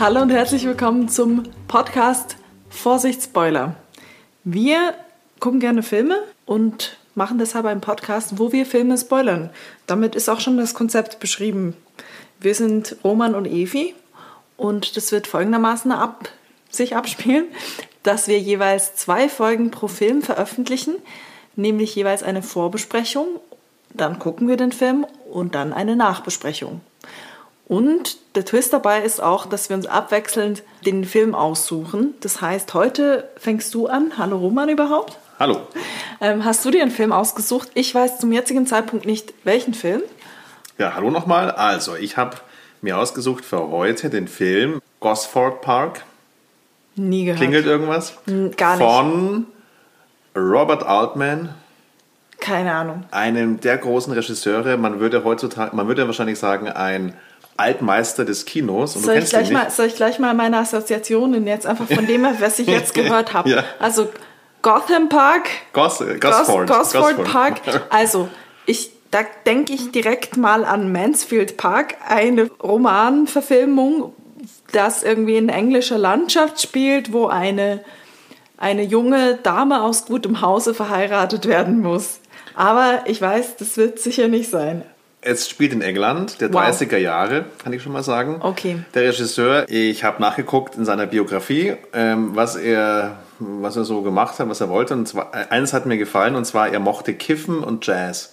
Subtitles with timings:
[0.00, 2.36] Hallo und herzlich willkommen zum Podcast
[2.70, 3.76] Vorsicht Spoiler.
[4.44, 4.94] Wir
[5.40, 9.50] gucken gerne Filme und machen deshalb einen Podcast, wo wir Filme spoilern.
[9.86, 11.76] Damit ist auch schon das Konzept beschrieben.
[12.40, 13.94] Wir sind Roman und Evi
[14.56, 16.30] und das wird folgendermaßen ab,
[16.70, 17.44] sich abspielen,
[18.02, 20.94] dass wir jeweils zwei Folgen pro Film veröffentlichen,
[21.56, 23.26] nämlich jeweils eine Vorbesprechung,
[23.92, 26.80] dann gucken wir den Film und dann eine Nachbesprechung.
[27.70, 32.14] Und der Twist dabei ist auch, dass wir uns abwechselnd den Film aussuchen.
[32.18, 34.14] Das heißt, heute fängst du an.
[34.18, 35.16] Hallo Roman überhaupt.
[35.38, 35.60] Hallo.
[36.20, 37.70] Ähm, hast du dir einen Film ausgesucht?
[37.74, 40.02] Ich weiß zum jetzigen Zeitpunkt nicht, welchen Film.
[40.78, 41.52] Ja, hallo nochmal.
[41.52, 42.38] Also, ich habe
[42.82, 46.02] mir ausgesucht für heute den Film Gosford Park.
[46.96, 47.38] Nie gehört.
[47.38, 48.14] Klingelt irgendwas?
[48.56, 48.84] Gar nicht.
[48.84, 49.46] Von
[50.34, 51.54] Robert Altman,
[52.40, 53.04] Keine Ahnung.
[53.12, 54.76] einem der großen Regisseure.
[54.76, 57.14] Man würde heutzutage, man würde wahrscheinlich sagen, ein
[57.60, 58.96] Altmeister des Kinos.
[58.96, 62.26] Und Soll ich, gleich mal, soll ich gleich mal meine Assoziationen jetzt einfach von dem,
[62.40, 63.50] was ich jetzt gehört habe?
[63.50, 63.64] Ja.
[63.78, 64.08] Also
[64.62, 66.68] Gotham Park, Gos, Gos Gosford.
[66.68, 67.24] Gosford Gosford.
[67.24, 67.60] Park.
[67.90, 68.28] Also
[68.66, 74.14] ich, da denke ich direkt mal an Mansfield Park, eine Romanverfilmung,
[74.72, 77.82] das irgendwie in englischer Landschaft spielt, wo eine,
[78.56, 82.20] eine junge Dame aus gutem Hause verheiratet werden muss.
[82.54, 84.84] Aber ich weiß, das wird sicher nicht sein.
[85.22, 86.62] Es spielt in England, der Wow.
[86.62, 88.36] 30er Jahre, kann ich schon mal sagen.
[88.40, 88.78] Okay.
[88.94, 94.38] Der Regisseur, ich habe nachgeguckt in seiner Biografie, ähm, was, er, was er so gemacht
[94.38, 94.94] hat, was er wollte.
[94.94, 98.32] Und zwar, äh, eines hat mir gefallen, und zwar, er mochte Kiffen und Jazz.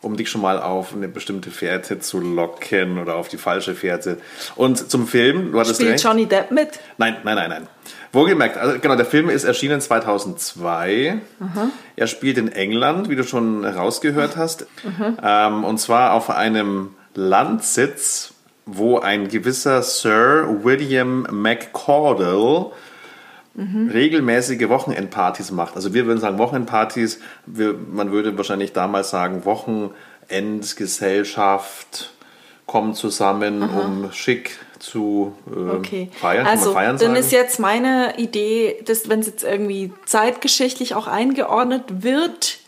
[0.00, 4.18] Um dich schon mal auf eine bestimmte Fährte zu locken oder auf die falsche Fährte.
[4.54, 6.04] Und zum Film, du hattest Spielt recht.
[6.04, 6.78] Johnny Depp mit?
[6.98, 7.68] Nein, nein, nein, nein.
[8.12, 11.20] Wohlgemerkt, also genau, der Film ist erschienen 2002.
[11.96, 14.66] Er spielt in England, wie du schon herausgehört hast.
[15.22, 18.32] Ähm, und zwar auf einem Landsitz,
[18.64, 22.66] wo ein gewisser Sir William McCordell
[23.56, 25.74] regelmäßige Wochenendpartys macht.
[25.74, 32.12] Also wir würden sagen Wochenendpartys, wir, man würde wahrscheinlich damals sagen Wochenendgesellschaft
[32.66, 36.10] kommen zusammen, um schick zu äh, Okay.
[36.20, 36.44] feiern.
[36.44, 41.08] Kann also, feiern dann ist jetzt meine Idee, dass wenn es jetzt irgendwie zeitgeschichtlich auch
[41.08, 42.58] eingeordnet wird,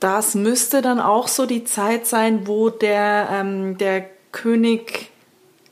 [0.00, 5.12] das müsste dann auch so die Zeit sein, wo der, ähm, der König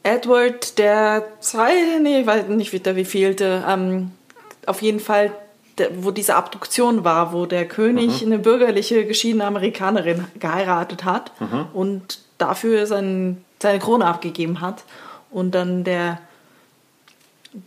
[0.02, 4.12] Edward der zweite, nee, ich weiß nicht wieder wie vielte, ähm,
[4.70, 5.32] auf jeden Fall,
[5.96, 11.32] wo diese Abduktion war, wo der König eine bürgerliche geschiedene Amerikanerin geheiratet hat
[11.72, 14.84] und dafür sein, seine Krone abgegeben hat.
[15.30, 16.18] Und dann der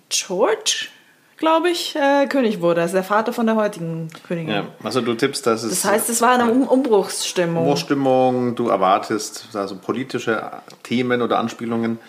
[0.09, 0.87] George,
[1.37, 2.81] glaube ich, äh, König wurde.
[2.81, 4.53] Also der Vater von der heutigen Königin.
[4.53, 7.63] ja, also du tippst, dass es Das heißt, es war eine um Umbruchsstimmung.
[7.63, 10.51] Umbruchstimmung, du erwartest also politische
[10.83, 11.99] Themen oder Anspielungen.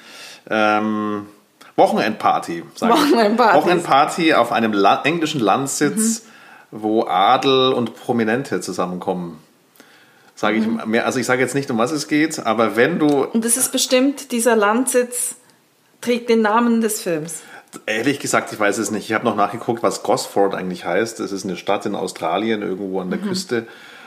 [0.50, 1.26] Ähm,
[1.76, 2.96] Wochenendparty, sag ich.
[2.96, 3.56] Wochenendpartys.
[3.62, 6.24] Wochenendparty auf einem La englischen Landsitz,
[6.70, 9.40] wo Adel und Prominente zusammenkommen.
[10.36, 13.24] Sage ich mehr, also ich sage jetzt nicht, um was es geht, aber wenn du
[13.24, 15.36] Und es ist bestimmt, dieser Landsitz
[16.00, 17.42] trägt den Namen des Films.
[17.86, 19.04] Ehrlich gesagt, ich weiß es nicht.
[19.06, 21.18] Ich habe noch nachgeguckt, was Gosford eigentlich heißt.
[21.18, 23.66] Das ist eine Stadt in Australien, irgendwo an der Küste.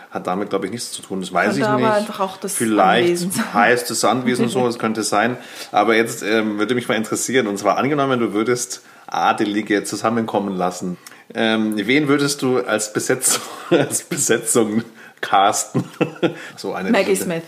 [0.10, 1.20] Hat damit, glaube ich, nichts zu tun.
[1.20, 1.86] Das weiß ich nicht.
[1.86, 5.38] einfach auch das Vielleicht Anwesen heißt es Anwesen so, das könnte sein.
[5.72, 10.98] Aber jetzt ähm, würde mich mal interessieren, und zwar angenommen, du würdest Adelige zusammenkommen lassen.
[11.34, 14.84] Ähm, wen würdest du als Besetzung, als Besetzung
[15.20, 15.84] casten?
[16.56, 17.44] so eine Maggie Smith.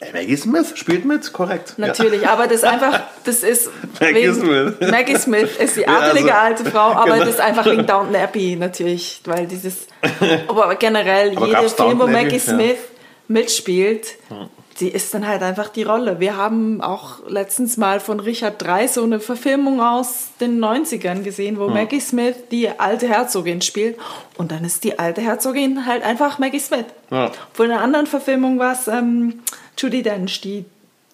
[0.00, 1.74] Äh, Maggie Smith spielt mit, korrekt.
[1.76, 1.86] Ja.
[1.86, 3.70] Natürlich, aber das einfach, das ist
[4.00, 4.74] Maggie Smith.
[4.80, 7.18] Maggie Smith ist die Ja, adelige also, alte Frau, aber genau.
[7.20, 9.86] das ist einfach wegen Downton Abbey natürlich, weil dieses,
[10.48, 12.06] aber generell Aber jede gab's Film, wo?
[12.06, 12.40] Maggie Ja.
[12.40, 12.78] Smith
[13.28, 14.06] mitspielt,
[14.76, 16.20] sie ist dann halt einfach die Rolle.
[16.20, 21.58] Wir haben auch letztens mal von Richard Drey so eine Verfilmung aus den 90ern gesehen,
[21.58, 23.96] wo Maggie Smith die alte Herzogin spielt
[24.36, 26.84] und dann ist die alte Herzogin halt einfach Maggie Smith.
[27.10, 27.30] Ja.
[27.52, 29.42] Obwohl in einer anderen Verfilmung war es ähm,
[29.78, 30.64] Judy Dench, die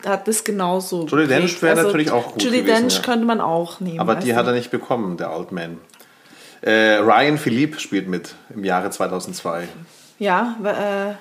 [0.05, 1.07] hat das genauso.
[1.07, 3.03] Judy Dench wäre natürlich auch gut Judy gewesen, Dench ja.
[3.03, 4.01] könnte man auch nehmen.
[4.01, 5.79] Aber die hat er nicht bekommen, der Altman.
[6.61, 9.69] Äh, Ryan Philippe spielt mit im Jahre 2002.
[10.19, 11.15] Ja, äh,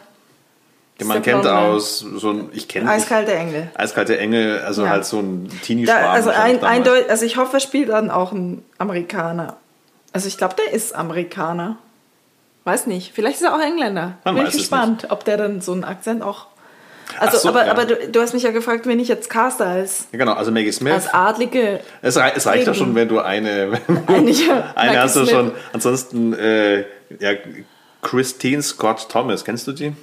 [0.99, 3.71] Den man kennt aus so ein, ich kenne Eiskalte Engel.
[3.73, 4.89] Eiskalte Engel, also Ja.
[4.89, 6.11] halt so ein Da, Teenie-Schwarm.
[6.11, 9.57] also ein, eindeutig, also ich hoffe, er spielt dann auch ein Amerikaner.
[10.13, 11.77] Also ich glaube, der ist Amerikaner.
[12.63, 13.13] Weiß nicht.
[13.13, 14.17] Vielleicht ist er auch Engländer.
[14.23, 16.45] Man Bin ich es gespannt, ob der dann so einen Akzent auch.
[17.19, 17.71] Also, so, aber, ja.
[17.71, 20.51] aber du, du hast mich ja gefragt, wen ich jetzt caste als, Ja, genau, also
[20.51, 20.93] Maggie Smith.
[20.93, 21.79] als Adlige.
[22.01, 23.79] es, rei es reicht ja schon, wenn du eine.
[24.07, 25.31] Eine, ja, eine hast du Smith.
[25.31, 25.51] schon.
[25.73, 26.79] Ansonsten, äh,
[27.19, 27.31] ja,
[28.01, 29.93] Christine Scott Thomas, kennst du die?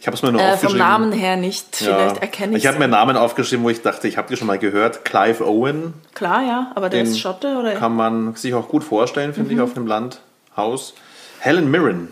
[0.00, 0.78] Ich habe es mir nur Äh, vom aufgeschrieben.
[0.78, 1.76] Namen her nicht.
[1.76, 2.22] Vielleicht ja.
[2.22, 4.58] erkenne ich Ich habe mir Namen aufgeschrieben, wo ich dachte, ich habe die schon mal
[4.58, 5.04] gehört.
[5.04, 5.94] Clive Owen.
[6.14, 7.74] Klar, ja, aber der Den ist Schotte oder?
[7.74, 9.56] Kann man sich auch gut vorstellen, finde Mhm.
[9.58, 10.94] ich, auf einem Landhaus.
[11.40, 12.08] Helen Mirren.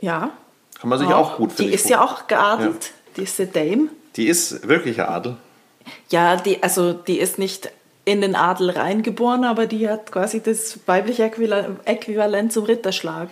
[0.00, 0.30] Ja.
[0.80, 2.90] Kann man sich auch gut Die finde ich ist ja auch geadelt.
[2.97, 3.88] Die eine Dame.
[4.16, 5.36] Die ist wirklich Adel.
[6.10, 7.70] Ja, die, also die ist nicht
[8.04, 13.28] in den Adel reingeboren, aber die hat quasi das weibliche Äquival- Äquivalent zum Ritterschlag.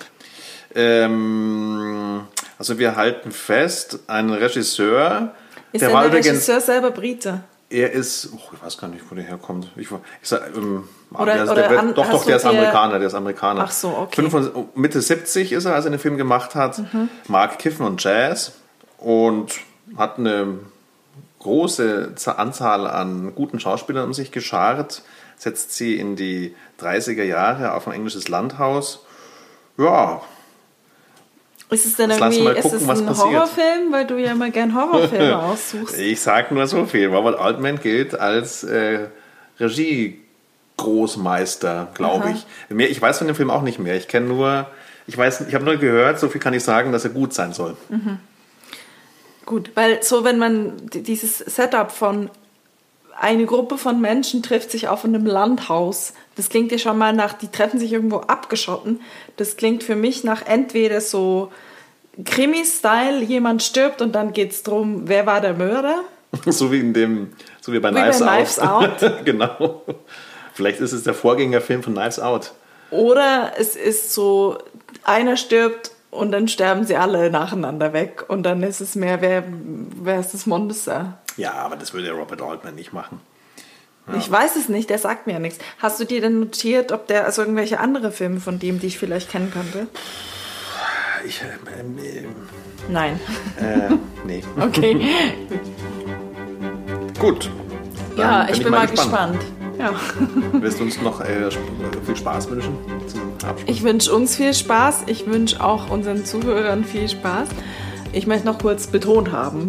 [0.75, 2.23] Ähm,
[2.59, 5.35] also wir halten fest, ein Regisseur,
[5.73, 7.41] Ist der der Regisseur selber Brite?
[7.69, 9.69] er ist, oh, ich weiß gar nicht, wo der herkommt.
[9.77, 13.09] Ich, ich sag, ähm, Oder- der, oder der, an- doch, doch, der ist Amerikaner, der
[13.09, 13.62] ist Amerikaner.
[13.65, 14.17] Ach so, okay.
[14.17, 16.79] 25 Mitte 70 ist er, als er den Film gemacht hat.
[16.79, 17.09] Mhm.
[17.29, 18.53] Mag Kiffen und Jazz
[18.99, 19.53] und
[19.97, 20.59] hat eine
[21.41, 25.03] große Anzahl an guten Schauspielern um sich geschart,
[25.37, 29.05] setzt sie in die 30er Jahre auf ein englisches Landhaus.
[29.79, 30.23] Ja,
[31.71, 33.17] Ist es denn irgendwie mal ist gucken, es was ein.
[33.17, 35.99] Horrorfilm, weil du ja immer gern Horrorfilme aussuchst?
[35.99, 37.09] Ich sag nur so viel.
[37.09, 39.09] Robert Altman gilt als äh,
[40.77, 42.47] Regie-Großmeister, glaube ich.
[42.75, 43.97] Mehr, ich weiß von dem Film auch nicht mehr.
[43.97, 44.67] Ich kenne nur,
[45.06, 47.53] ich weiß, ich habe nur gehört, so viel kann ich sagen, dass er gut sein
[47.53, 47.77] soll.
[49.47, 52.31] Gut, weil so wenn man dieses Setup von
[53.19, 57.33] eine Gruppe von Menschen trifft sich auf einem Landhaus, das klingt ja schon mal nach,
[57.33, 59.01] die treffen sich irgendwo abgeschotten.
[59.37, 61.51] Das klingt für mich nach entweder so
[62.23, 66.01] Krimi-Style, jemand stirbt und dann geht es darum, wer war der Mörder?
[66.47, 69.13] so wie in dem, so wie bei Wie bei Knives, Knives Out.
[69.25, 69.83] genau.
[70.53, 72.53] Vielleicht ist es der Vorgängerfilm von Knives Out.
[72.91, 74.59] Oder es ist so,
[75.05, 79.45] einer stirbt und dann sterben sie alle nacheinander weg und dann ist es mehr, wer,
[80.03, 81.19] wer ist das Monster?
[81.37, 83.21] Ja, aber das würde Robert Altman nicht machen.
[84.17, 85.59] Ich weiß es nicht, der sagt mir ja nichts.
[85.79, 88.99] Hast du dir denn notiert, ob der, also irgendwelche andere Filme von dem, die ich
[88.99, 89.89] vielleicht kennen könnte?
[91.27, 91.99] Ich, ähm,
[92.89, 93.19] Nein.
[93.61, 94.45] äh, nee.
[94.61, 95.01] Okay.
[97.19, 97.51] Gut.
[98.17, 99.41] ja, Dann ich bin mal gespannt.
[99.87, 99.94] Ja.
[100.61, 101.50] Willst du uns noch äh,
[102.05, 102.77] viel Spaß wünschen?
[103.67, 105.05] Ich wünsche uns viel Spaß.
[105.06, 107.49] Ich wünsche auch unseren Zuhörern viel Spaß.
[108.12, 109.67] Ich möchte noch kurz betont haben,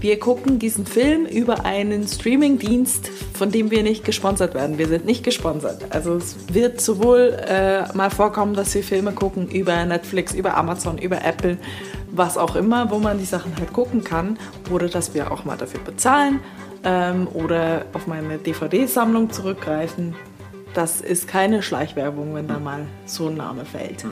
[0.00, 4.76] wir gucken diesen Film über einen Streamingdienst, von dem wir nicht gesponsert werden.
[4.78, 5.84] Wir sind nicht gesponsert.
[5.90, 10.98] Also es wird sowohl äh, mal vorkommen, dass wir Filme gucken über Netflix, über Amazon,
[10.98, 11.58] über Apple,
[12.16, 14.38] was auch immer, wo man die Sachen halt gucken kann.
[14.70, 16.40] Oder dass wir auch mal dafür bezahlen
[16.84, 20.14] ähm, oder auf meine DVD-Sammlung zurückgreifen.
[20.74, 24.04] Das ist keine Schleichwerbung, wenn da mal so ein Name fällt.